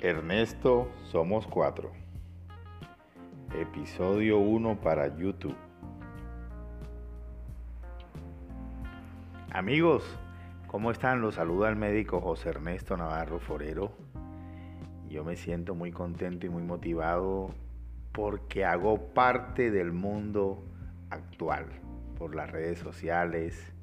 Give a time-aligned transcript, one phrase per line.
[0.00, 1.90] Ernesto Somos Cuatro.
[3.52, 5.56] Episodio 1 para YouTube.
[9.50, 10.04] Amigos,
[10.68, 11.20] ¿cómo están?
[11.20, 13.90] Los saluda el médico José Ernesto Navarro Forero.
[15.08, 17.52] Yo me siento muy contento y muy motivado
[18.12, 20.62] porque hago parte del mundo
[21.10, 21.66] actual
[22.16, 23.74] por las redes sociales.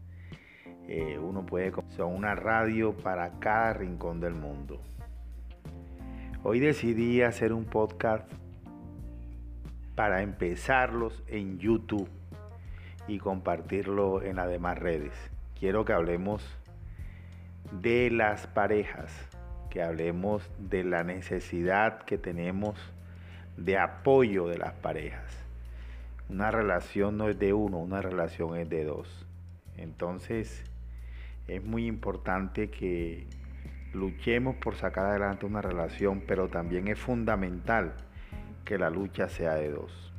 [0.87, 4.79] Eh, uno puede son una radio para cada rincón del mundo.
[6.47, 8.31] Hoy decidí hacer un podcast
[9.95, 12.07] para empezarlos en YouTube
[13.07, 15.13] y compartirlo en las demás redes.
[15.59, 16.47] Quiero que hablemos
[17.81, 19.11] de las parejas,
[19.71, 22.79] que hablemos de la necesidad que tenemos
[23.57, 25.35] de apoyo de las parejas.
[26.29, 29.25] Una relación no es de uno, una relación es de dos.
[29.77, 30.63] Entonces
[31.47, 33.25] es muy importante que
[33.95, 37.93] luchemos por sacar adelante una relación, pero también es fundamental
[38.63, 40.11] que la lucha sea de dos.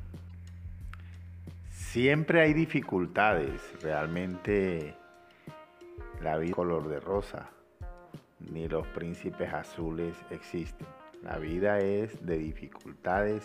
[1.69, 4.95] Siempre hay dificultades, realmente
[6.21, 7.49] la vida color de rosa,
[8.51, 10.87] ni los príncipes azules existen.
[11.23, 13.43] La vida es de dificultades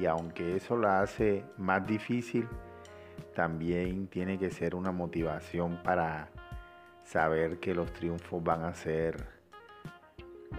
[0.00, 2.48] y aunque eso la hace más difícil,
[3.34, 6.28] también tiene que ser una motivación para
[7.04, 9.37] saber que los triunfos van a ser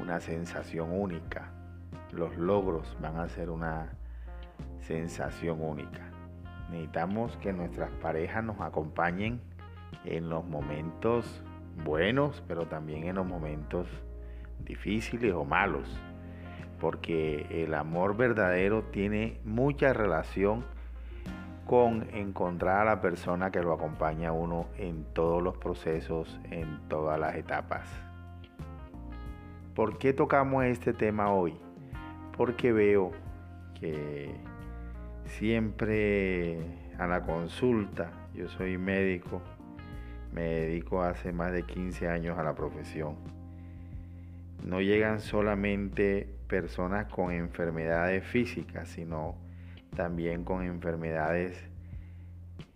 [0.02, 1.52] una sensación única.
[2.12, 3.94] Los logros van a ser una
[4.82, 6.10] sensación única.
[6.70, 9.42] Necesitamos que nuestras parejas nos acompañen
[10.06, 11.44] en los momentos
[11.84, 13.88] buenos, pero también en los momentos
[14.60, 15.90] difíciles o malos.
[16.80, 20.64] Porque el amor verdadero tiene mucha relación
[21.66, 26.88] con encontrar a la persona que lo acompaña a uno en todos los procesos, en
[26.88, 28.09] todas las etapas.
[29.80, 31.56] ¿Por qué tocamos este tema hoy?
[32.36, 33.14] Porque veo
[33.80, 34.30] que
[35.24, 36.58] siempre
[36.98, 39.42] a la consulta, yo soy médico,
[40.34, 43.16] me dedico hace más de 15 años a la profesión.
[44.66, 49.38] No llegan solamente personas con enfermedades físicas, sino
[49.96, 51.58] también con enfermedades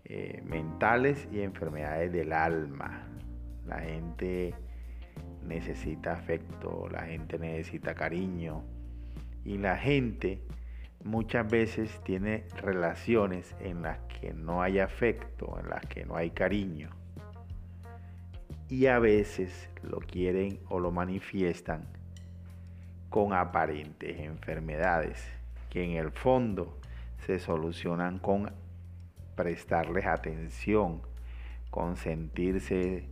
[0.06, 3.10] eh, mentales y enfermedades del alma.
[3.66, 4.56] La gente
[5.46, 8.64] necesita afecto, la gente necesita cariño.
[9.46, 10.42] Y la gente
[11.04, 16.32] muchas veces tiene relaciones en las que no hay afecto, en las que no hay
[16.32, 16.90] cariño.
[18.70, 21.88] Y a veces lo quieren o lo manifiestan
[23.10, 25.24] con aparentes enfermedades
[25.70, 26.80] que en el fondo
[27.26, 28.52] se solucionan con
[29.36, 31.02] prestarles atención,
[31.70, 33.08] con sentirse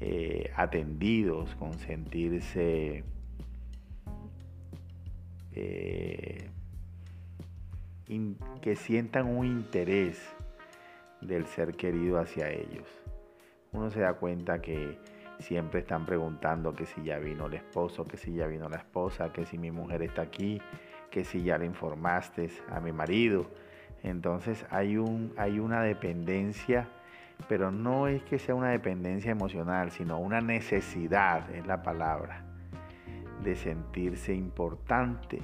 [0.00, 3.04] eh, atendidos, con sentirse
[5.52, 6.50] eh,
[8.60, 10.20] que sientan un interés
[11.20, 12.86] del ser querido hacia ellos.
[13.72, 14.98] Uno se da cuenta que
[15.38, 19.32] siempre están preguntando que si ya vino el esposo, que si ya vino la esposa,
[19.32, 20.60] que si mi mujer está aquí,
[21.10, 23.46] que si ya le informaste a mi marido.
[24.02, 26.88] Entonces hay, un, hay una dependencia
[27.48, 32.42] pero no es que sea una dependencia emocional, sino una necesidad, es la palabra,
[33.42, 35.40] de sentirse importante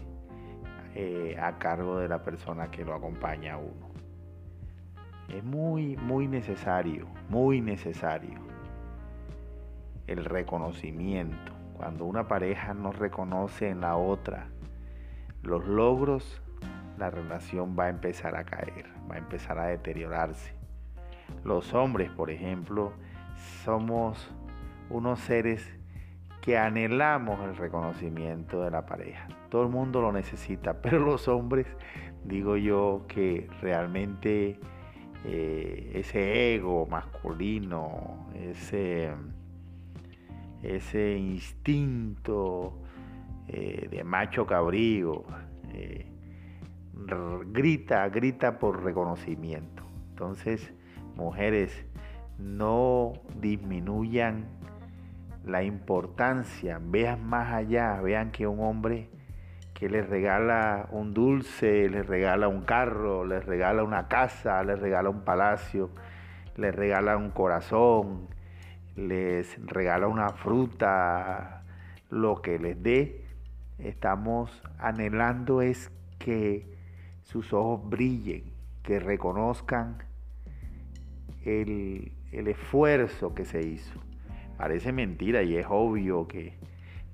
[0.95, 3.93] eh, a cargo de la persona que lo acompaña a uno.
[5.29, 8.41] Es muy, muy necesario, muy necesario
[10.07, 11.53] el reconocimiento.
[11.75, 14.49] Cuando una pareja no reconoce en la otra
[15.43, 16.43] los logros,
[16.99, 20.62] la relación va a empezar a caer, va a empezar a deteriorarse
[21.45, 22.93] los hombres, por ejemplo,
[23.65, 24.31] somos
[24.91, 25.67] unos seres
[26.41, 29.29] que anhelamos el reconocimiento de la pareja.
[29.49, 31.67] Todo el mundo lo necesita, pero los hombres,
[32.25, 34.59] digo yo, que realmente
[35.25, 39.13] eh, ese ego masculino, ese,
[40.63, 42.83] ese instinto
[43.47, 45.25] eh, de macho cabrío,
[45.73, 46.07] eh,
[47.47, 49.85] grita, grita por reconocimiento.
[50.11, 50.73] Entonces,
[51.17, 51.85] mujeres,
[52.39, 54.47] no disminuyan
[55.45, 59.11] la importancia, vean más allá, vean que un hombre
[59.75, 65.11] que les regala un dulce, les regala un carro, les regala una casa, les regala
[65.11, 65.91] un palacio,
[66.57, 68.29] les regala un corazón,
[68.95, 71.65] les regala una fruta,
[72.11, 73.25] lo que les dé,
[73.79, 76.77] estamos anhelando es que
[77.23, 78.45] sus ojos brillen,
[78.83, 79.99] que reconozcan
[81.45, 84.01] el, esfuerzo que se hizo.
[84.57, 86.55] Parece mentira y es obvio que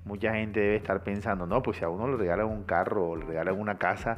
[0.05, 3.15] Mucha gente debe estar pensando, no, pues si a uno le regalan un carro o
[3.15, 4.17] le regalan una casa,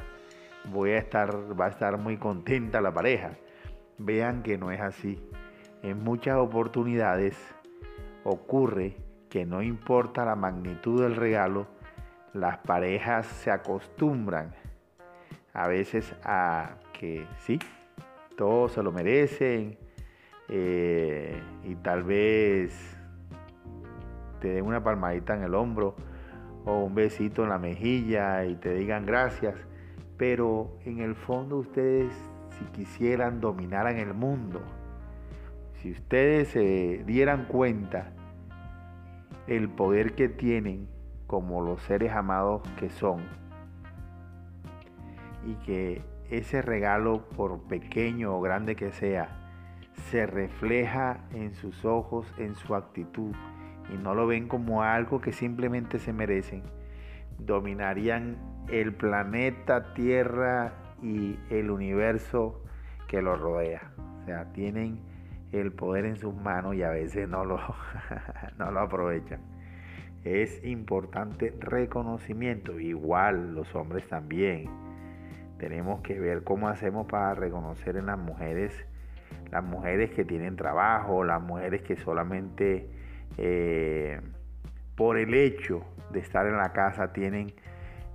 [0.72, 3.31] voy a estar, va a estar muy contenta la pareja.
[3.98, 5.22] Vean que no es así.
[5.84, 7.36] En muchas oportunidades
[8.24, 8.96] ocurre
[9.30, 11.68] que no importa la magnitud del regalo,
[12.34, 14.54] las parejas se acostumbran
[15.54, 17.60] a veces a que sí,
[18.38, 19.78] todos se lo merecen
[20.51, 22.98] eh, y tal vez
[24.42, 25.95] te den una palmadita en el hombro
[26.65, 29.56] o un besito en la mejilla y te digan gracias,
[30.18, 32.13] pero en el fondo ustedes
[32.51, 34.62] si quisieran dominar en el mundo,
[35.75, 38.12] si ustedes se dieran cuenta
[39.48, 40.88] el poder que tienen
[41.27, 43.21] como los seres amados que son
[45.45, 49.50] y que ese regalo, por pequeño o grande que sea,
[50.10, 53.34] se refleja en sus ojos, en su actitud,
[53.94, 56.64] y no lo ven como algo que simplemente se merecen,
[57.40, 58.38] dominarían
[58.70, 62.64] el planeta Tierra y el universo
[63.08, 63.92] que los rodea.
[64.22, 65.02] O sea, tienen
[65.52, 67.60] el poder en sus manos y a veces no lo,
[68.58, 69.42] no lo aprovechan.
[70.24, 74.70] Es importante reconocimiento, igual los hombres también.
[75.58, 78.74] Tenemos que ver cómo hacemos para reconocer en las mujeres,
[79.51, 82.89] las mujeres que tienen trabajo, las mujeres que solamente
[83.38, 84.19] eh,
[84.95, 87.53] por el hecho de estar en la casa tienen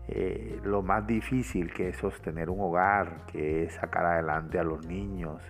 [0.08, 4.86] eh, lo más difícil que es sostener un hogar, que es sacar adelante a los
[4.86, 5.42] niños,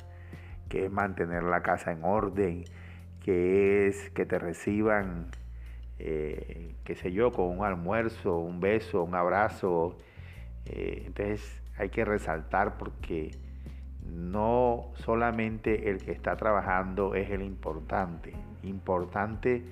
[0.68, 2.64] que es mantener la casa en orden,
[3.24, 5.26] que es que te reciban,
[5.98, 9.96] eh, qué sé yo, con un almuerzo, un beso, un abrazo.
[10.64, 13.30] entonces hay que resaltar porque
[14.12, 18.32] no solamente el que está trabajando es el importante,
[18.62, 19.64] importante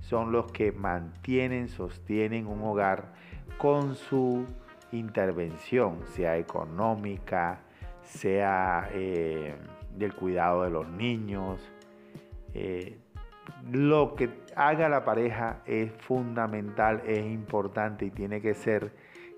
[0.00, 3.12] son los que mantienen, sostienen un hogar
[3.58, 4.46] con su
[4.92, 7.60] intervención, sea económica,
[8.02, 9.54] sea eh,
[9.96, 11.60] del cuidado de los niños.
[12.54, 12.98] Eh,
[13.70, 18.92] lo que haga la pareja es fundamental, es importante y tiene que ser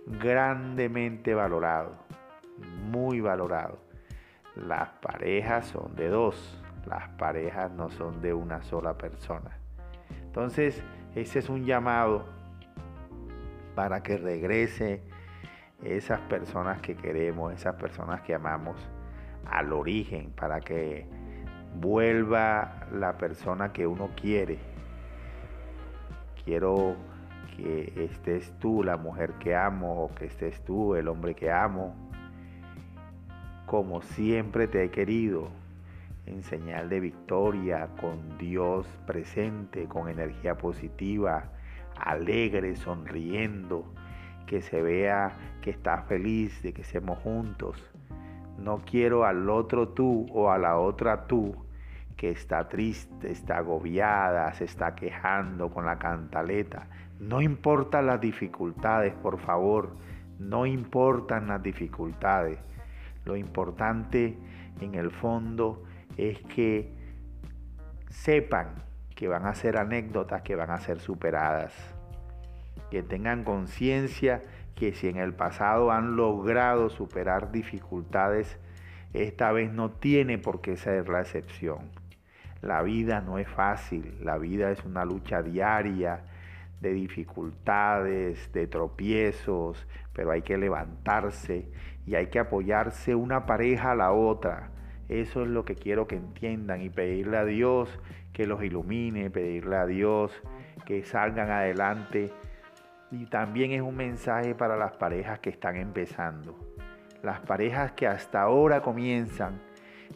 [0.07, 1.97] grandemente valorado,
[2.91, 3.90] muy valorado.
[4.57, 9.59] Las parejas son de dos, las parejas no son de una sola persona.
[10.25, 10.83] Entonces,
[11.15, 12.25] ese es un llamado
[13.75, 15.03] para que regrese
[15.83, 18.77] esas personas que queremos, esas personas que amamos
[19.47, 21.07] al origen, para que
[21.77, 24.59] vuelva la persona que uno quiere.
[26.45, 26.97] Quiero
[27.57, 32.10] que estés tú, la mujer que amo, o que estés tú, el hombre que amo,
[33.71, 35.49] como siempre te he querido,
[36.27, 41.45] en señal de victoria, con Dios presente, con energía positiva,
[41.97, 43.85] alegre, sonriendo,
[44.45, 45.31] que se vea
[45.63, 47.81] que estás feliz de que seamos juntos.
[48.59, 51.55] No quiero al otro tú o a la otra tú
[52.17, 56.89] que está triste, está agobiada, se está quejando con la cantaleta.
[57.21, 59.91] No importan las dificultades, por favor,
[60.41, 62.59] no importan las dificultades.
[63.25, 64.39] Lo importante
[64.81, 65.85] en el fondo
[66.17, 66.93] es que
[68.09, 68.83] sepan
[69.15, 71.75] que van a ser anécdotas que van a ser superadas.
[72.91, 74.43] Que tengan conciencia
[74.75, 78.59] que si en el pasado han logrado superar dificultades,
[79.13, 81.91] esta vez no tiene por qué ser la excepción.
[82.63, 86.25] La vida no es fácil, la vida es una lucha diaria
[86.81, 91.71] de dificultades, de tropiezos, pero hay que levantarse
[92.11, 94.73] y hay que apoyarse una pareja a la otra.
[95.09, 97.89] Eso es lo que quiero que entiendan y pedirle a Dios
[98.33, 100.33] que los ilumine, pedirle a Dios
[100.85, 102.33] que salgan adelante.
[103.13, 106.59] Y también es un mensaje para las parejas que están empezando.
[107.23, 109.61] Las parejas que hasta ahora comienzan,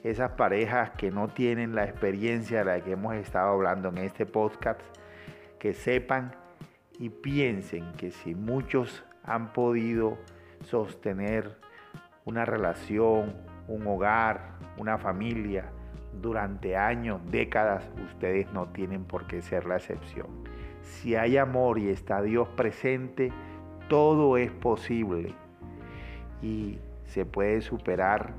[0.03, 4.27] esas parejas que no tienen la experiencia de la que hemos estado hablando en este
[4.27, 4.81] podcast,
[5.61, 6.35] que sepan
[6.99, 10.19] y piensen que si muchos han podido
[10.65, 11.63] sostener
[12.25, 13.35] una relación,
[13.69, 15.67] un hogar, una familia
[16.21, 20.27] durante años, décadas, ustedes no tienen por qué ser la excepción.
[20.83, 23.33] Si hay amor y está Dios presente,
[23.89, 25.35] todo es posible
[26.41, 28.33] y se puede superar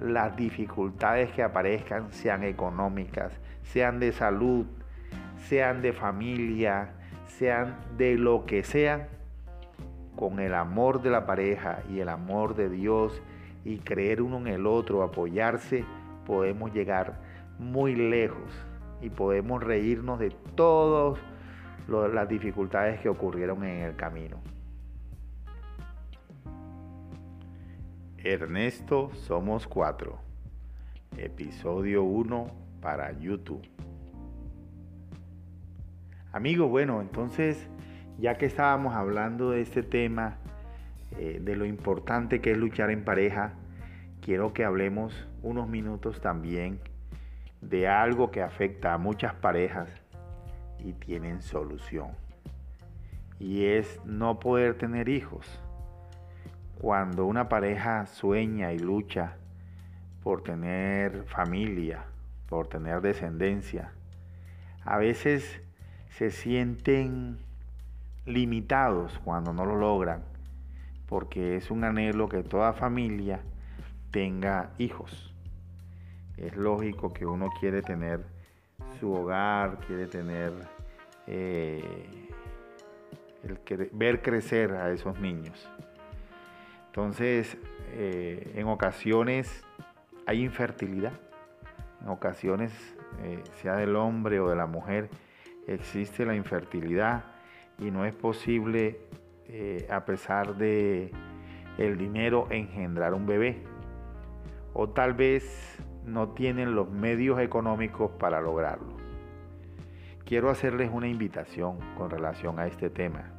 [0.00, 3.32] las dificultades que aparezcan, sean económicas,
[3.62, 4.66] sean de salud,
[5.36, 6.90] sean de familia,
[7.26, 9.08] sean de lo que sea,
[10.16, 13.22] con el amor de la pareja y el amor de Dios
[13.64, 15.84] y creer uno en el otro, apoyarse,
[16.26, 17.20] podemos llegar
[17.58, 18.50] muy lejos
[19.00, 21.18] y podemos reírnos de todos
[21.88, 24.40] las dificultades que ocurrieron en el camino.
[28.18, 30.20] Ernesto Somos Cuatro,
[31.16, 32.46] episodio 1
[32.80, 33.66] para YouTube.
[36.32, 37.68] Amigos, bueno, entonces,
[38.18, 40.38] ya que estábamos hablando de este tema,
[41.18, 43.54] eh, de lo importante que es luchar en pareja,
[44.20, 46.80] quiero que hablemos unos minutos también
[47.60, 49.88] de algo que afecta a muchas parejas
[50.78, 52.10] y tienen solución.
[53.38, 55.60] Y es no poder tener hijos
[56.80, 59.36] cuando una pareja sueña y lucha
[60.22, 62.04] por tener familia,
[62.48, 63.92] por tener descendencia,
[64.84, 65.60] a veces
[66.10, 67.38] se sienten
[68.26, 70.22] limitados cuando no lo logran,
[71.12, 73.42] porque es un anhelo que toda familia
[74.10, 75.34] tenga hijos.
[76.38, 78.24] Es lógico que uno quiere tener
[78.98, 80.54] su hogar, quiere tener
[81.26, 82.30] eh,
[83.44, 85.68] el ver crecer a esos niños.
[86.86, 87.58] Entonces,
[87.90, 89.66] eh, en ocasiones
[90.24, 91.12] hay infertilidad,
[92.00, 92.72] en ocasiones,
[93.22, 95.10] eh, sea del hombre o de la mujer,
[95.66, 97.26] existe la infertilidad
[97.78, 98.98] y no es posible,
[99.52, 101.12] eh, a pesar de
[101.78, 103.62] el dinero, engendrar un bebé.
[104.72, 108.96] O tal vez no tienen los medios económicos para lograrlo.
[110.24, 113.32] Quiero hacerles una invitación con relación a este tema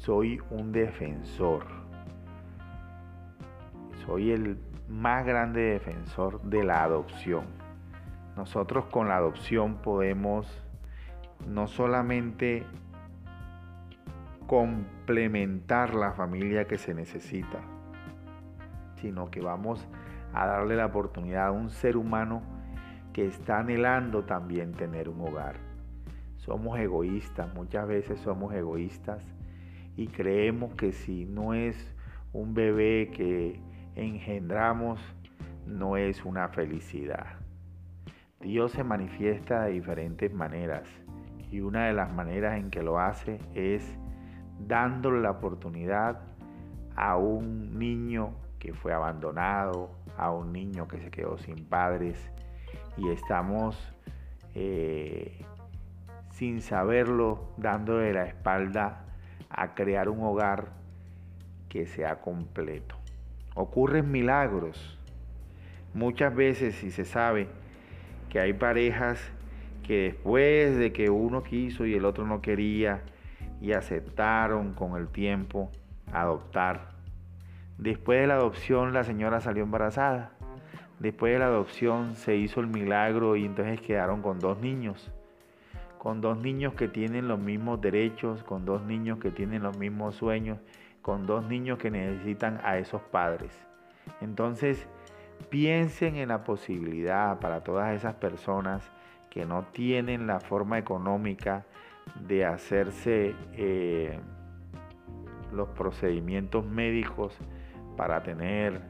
[0.00, 1.66] soy un defensor.
[4.06, 4.58] Soy el
[4.88, 7.44] más grande defensor de la adopción.
[8.34, 10.46] Nosotros con la adopción podemos
[11.46, 12.64] no solamente
[14.50, 17.60] complementar la familia que se necesita,
[18.96, 19.86] sino que vamos
[20.34, 22.42] a darle la oportunidad a un ser humano
[23.12, 25.54] que está anhelando también tener un hogar.
[26.34, 29.22] Somos egoístas, muchas veces somos egoístas
[29.96, 31.94] y creemos que si no es
[32.32, 33.60] un bebé que
[33.94, 35.00] engendramos,
[35.64, 37.36] no es una felicidad.
[38.40, 40.88] Dios se manifiesta de diferentes maneras
[41.52, 43.99] y una de las maneras en que lo hace es
[44.66, 46.20] dándole la oportunidad
[46.96, 52.30] a un niño que fue abandonado, a un niño que se quedó sin padres
[52.96, 53.76] y estamos
[54.54, 55.44] eh,
[56.32, 59.04] sin saberlo dándole la espalda
[59.48, 60.72] a crear un hogar
[61.68, 62.96] que sea completo.
[63.54, 64.98] Ocurren milagros.
[65.94, 67.48] Muchas veces, si se sabe
[68.28, 69.20] que hay parejas
[69.82, 73.02] que después de que uno quiso y el otro no quería
[73.60, 75.70] y aceptaron con el tiempo
[76.12, 76.90] adoptar.
[77.78, 80.32] Después de la adopción la señora salió embarazada.
[80.98, 85.10] Después de la adopción se hizo el milagro y entonces quedaron con dos niños
[86.00, 90.14] con dos niños que tienen los mismos derechos, con dos niños que tienen los mismos
[90.14, 90.58] sueños,
[91.02, 93.52] con dos niños que necesitan a esos padres.
[94.22, 94.88] Entonces,
[95.50, 98.90] piensen en la posibilidad para todas esas personas
[99.28, 101.66] que no tienen la forma económica
[102.26, 104.18] de hacerse eh,
[105.52, 107.36] los procedimientos médicos
[107.96, 108.80] para tener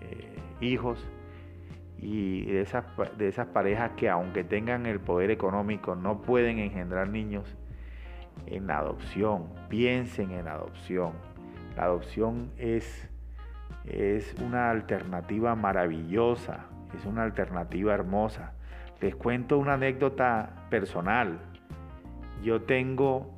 [0.00, 1.06] eh, hijos
[1.98, 2.84] y de esas,
[3.18, 7.56] de esas parejas que aunque tengan el poder económico no pueden engendrar niños,
[8.46, 11.12] en adopción, piensen en adopción.
[11.76, 13.08] La adopción es,
[13.84, 16.66] es una alternativa maravillosa,
[16.96, 18.52] es una alternativa hermosa.
[19.00, 21.38] Les cuento una anécdota personal.
[22.42, 23.34] Yo tengo,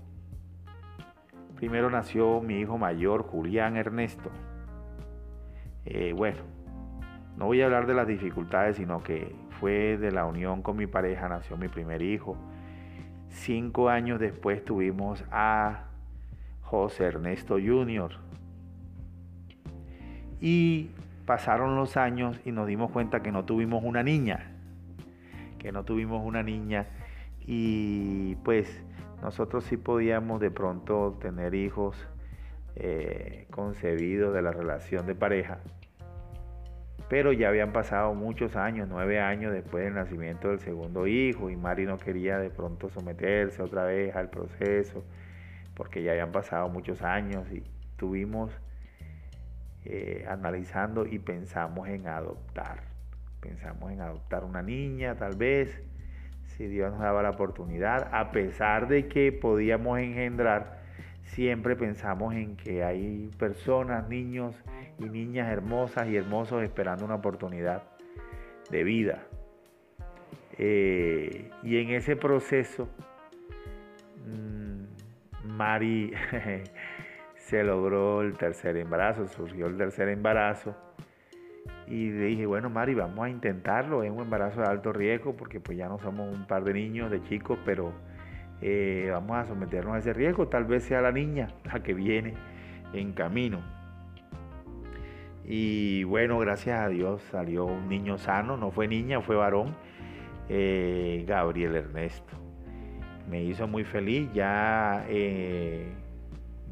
[1.57, 4.31] primero nació mi hijo mayor, Julián Ernesto.
[5.85, 6.39] Eh, bueno,
[7.37, 10.87] no voy a hablar de las dificultades, sino que fue de la unión con mi
[10.87, 12.37] pareja, nació mi primer hijo.
[13.29, 15.85] Cinco años después tuvimos a
[16.61, 18.13] José Ernesto Jr.
[20.41, 20.91] Y
[21.27, 24.53] pasaron los años y nos dimos cuenta que no tuvimos una niña,
[25.59, 26.87] que no tuvimos una niña
[27.47, 28.83] y pues
[29.23, 31.97] nosotros sí podíamos de pronto tener hijos
[32.77, 35.61] eh, concebidos de la relación de pareja
[37.13, 41.57] pero ya habían pasado muchos años, nueve años después del nacimiento del segundo hijo, y
[41.59, 45.05] Mari no quería de pronto someterse otra vez al proceso,
[45.75, 47.65] porque ya habían pasado muchos años y
[47.99, 48.51] tuvimos
[49.85, 52.85] eh, analizando y pensamos en adoptar.
[53.43, 55.83] Pensamos en adoptar una niña, tal vez,
[56.57, 60.83] si Dios nos daba la oportunidad, a pesar de que podíamos engendrar,
[61.25, 64.55] siempre pensamos en que hay personas, niños,
[64.99, 67.83] y niñas hermosas y hermosos esperando una oportunidad
[68.71, 69.23] de vida.
[70.59, 72.89] Eh, y en ese proceso,
[74.27, 76.13] mm, Mari
[77.37, 80.77] se logró el tercer embarazo, surgió el tercer embarazo.
[81.93, 84.03] Y dije, bueno, Mari, vamos a intentarlo.
[84.03, 87.11] Es un embarazo de alto riesgo porque pues ya no somos un par de niños,
[87.11, 87.93] de chicos, pero
[88.63, 90.49] eh, vamos a someternos a ese riesgo.
[90.49, 92.33] Tal vez sea la niña la que viene
[92.95, 93.61] en camino.
[95.45, 99.75] Y bueno, gracias a Dios salió un niño sano, no fue niña, fue varón,
[100.49, 102.33] eh, Gabriel Ernesto.
[103.29, 105.93] Me hizo muy feliz, ya eh,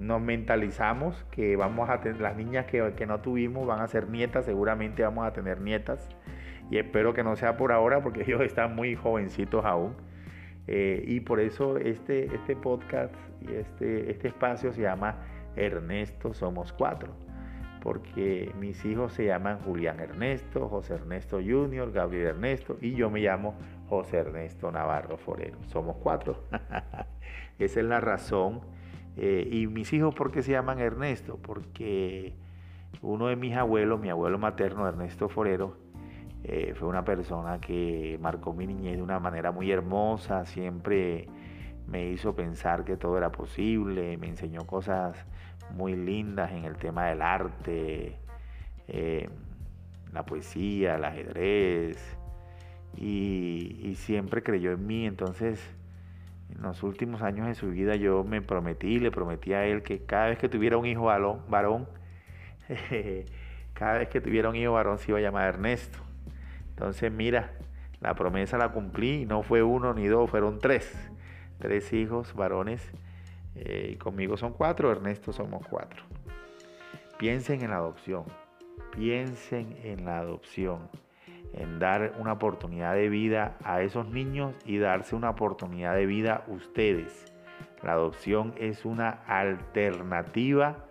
[0.01, 4.47] nos mentalizamos que vamos a tener, las niñas que, no tuvimos van a ser nietas,
[4.47, 6.09] seguramente vamos a tener nietas.
[6.71, 9.95] Y espero que no sea por ahora porque ellos están muy jovencitos aún.
[10.67, 15.19] Eh, y por eso este, este podcast y este, este espacio se llama
[15.55, 17.13] Ernesto Somos Cuatro.
[17.83, 23.21] Porque mis hijos se llaman Julián Ernesto, José Ernesto Junior, Gabriel Ernesto y yo me
[23.21, 23.55] llamo
[23.89, 25.59] José Ernesto Navarro Forero.
[25.67, 26.45] Somos cuatro.
[27.59, 28.61] Esa es la razón
[29.17, 31.39] eh, y mis hijos, ¿por qué se llaman Ernesto?
[31.43, 32.35] Porque
[33.03, 35.77] uno de mis abuelos, mi abuelo materno, Ernesto Forero,
[36.45, 41.29] eh, fue una persona que marcó mi niñez de una manera muy hermosa, siempre
[41.87, 45.17] me hizo pensar que todo era posible, me enseñó cosas
[45.75, 48.17] muy lindas en el tema del arte,
[48.89, 49.29] eh,
[50.13, 52.17] la poesía, el ajedrez,
[52.97, 55.61] y, y siempre creyó en mí, entonces
[56.61, 60.05] en los últimos años de su vida yo me prometí, le prometí a él que
[60.05, 61.89] cada vez que tuviera un hijo varón,
[63.73, 65.99] cada vez que tuviera un hijo varón se iba a llamar Ernesto.
[66.69, 67.53] Entonces mira,
[68.01, 70.95] la promesa la cumplí, no fue uno ni dos, fueron tres,
[71.59, 72.83] tres hijos varones.
[73.55, 76.03] Eh, y conmigo son cuatro, Ernesto somos cuatro.
[77.19, 78.25] Piensen en la adopción,
[78.93, 80.91] piensen en la adopción
[81.55, 86.45] en dar una oportunidad de vida a esos niños y darse una oportunidad de vida
[86.47, 87.25] a ustedes.
[87.83, 90.87] La adopción es una alternativa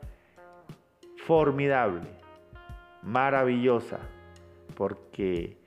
[1.25, 2.09] formidable,
[3.03, 3.99] maravillosa,
[4.75, 5.57] porque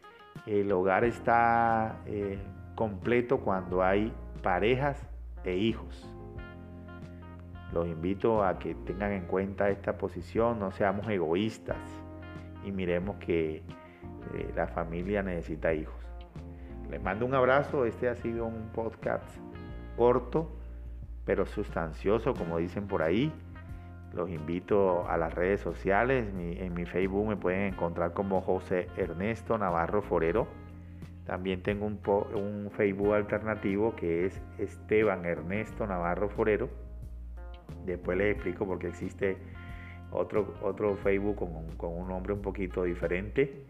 [0.46, 2.38] el hogar está eh,
[2.74, 4.12] completo cuando hay
[4.42, 5.08] parejas
[5.44, 6.08] e hijos.
[7.72, 11.78] Los invito a que tengan en cuenta esta posición, no seamos egoístas
[12.64, 13.62] y miremos que
[14.34, 16.02] eh, la familia necesita hijos.
[16.90, 17.86] Les mando un abrazo.
[17.86, 19.24] Este ha sido un podcast
[19.96, 20.50] corto,
[21.24, 23.32] pero sustancioso, como dicen por ahí.
[24.12, 26.26] Los invito a las redes sociales.
[26.36, 30.46] en mi Facebook me pueden encontrar como José Ernesto Navarro Forero.
[31.24, 36.68] También tengo un, Facebook alternativo que es Esteban Ernesto Navarro Forero.
[37.86, 39.38] Después les explico por qué existe
[40.10, 41.36] otro, Facebook
[41.76, 43.64] con un nombre un poquito diferente.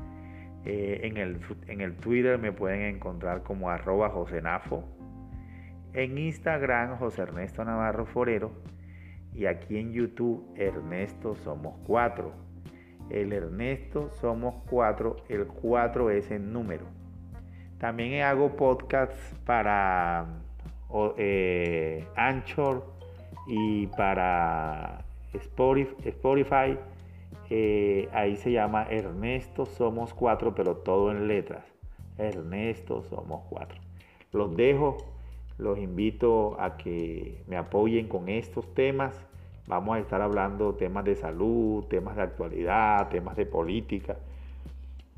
[0.64, 4.84] Eh, en, el, en, el, Twitter me pueden encontrar como arroba josenafo.
[5.92, 8.52] En Instagram José Ernesto Navarro Forero.
[9.34, 12.32] Y aquí en YouTube Ernesto Somos Cuatro.
[13.10, 15.16] El Ernesto Somos Cuatro.
[15.28, 16.86] El 4 es el número.
[17.78, 20.26] También hago podcasts para
[21.18, 22.86] eh, Anchor
[23.48, 26.78] y para Spotify
[27.54, 31.66] eh, ahí se llama Ernesto Somos Cuatro, pero todo en letras.
[32.16, 33.78] Ernesto Somos Cuatro.
[34.32, 34.96] Los dejo,
[35.58, 39.14] los invito a que me apoyen con estos temas.
[39.66, 44.16] Vamos a estar hablando temas de salud, temas de actualidad, temas de política,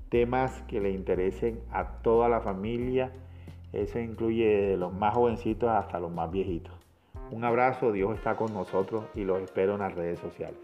[0.09, 3.12] temas que le interesen a toda la familia.
[3.73, 6.75] Eso incluye los más jovencitos hasta los más viejitos.
[7.31, 10.59] Un abrazo, Dios está con nosotros y los espero en las redes sociales.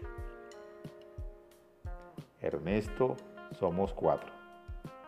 [2.41, 3.15] Ernesto
[3.51, 4.31] Somos Cuatro.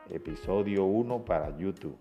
[0.09, 1.97] Episodio 1 para YouTube.